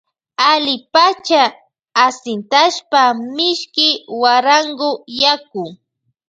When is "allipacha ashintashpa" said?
0.51-3.01